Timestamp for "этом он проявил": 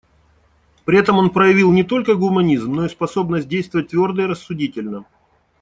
0.97-1.71